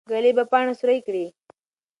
[0.09, 1.25] ږلۍ به پاڼه سوری کړي.